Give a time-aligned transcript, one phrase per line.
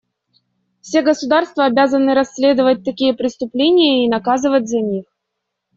[0.81, 5.05] Все государства обязаны расследовать такие преступления и наказывать за них.